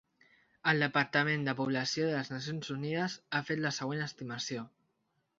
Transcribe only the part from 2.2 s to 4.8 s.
Nacions Unides ha fet la següent estimació.